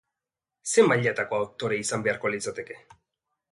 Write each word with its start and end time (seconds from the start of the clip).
Ze 0.73 0.85
mailako 0.87 1.41
aktore 1.43 1.79
izan 1.83 2.09
beharko 2.09 2.35
litzateke? 2.37 2.81